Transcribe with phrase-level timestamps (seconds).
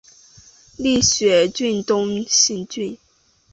[0.77, 2.97] 立雪郡东兴郡